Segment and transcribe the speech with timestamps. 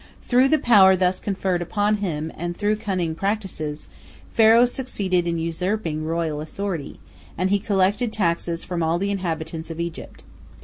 [0.23, 3.85] Through the power thus conferred upon him and through cunning practices,
[4.33, 6.99] Pharaoh succeeded in usurping royal authority,
[7.37, 10.23] and he collected taxes from all the inhabitants of Egypt.